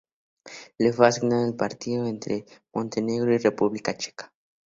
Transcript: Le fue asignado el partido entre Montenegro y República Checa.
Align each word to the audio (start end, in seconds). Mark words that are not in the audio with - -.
Le 0.79 0.91
fue 0.93 1.05
asignado 1.07 1.45
el 1.45 1.55
partido 1.55 2.07
entre 2.07 2.47
Montenegro 2.73 3.35
y 3.35 3.37
República 3.37 3.95
Checa. 3.95 4.33